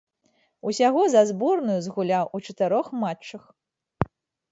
[0.69, 3.43] Усяго за зборную згуляў у чатырох матчах.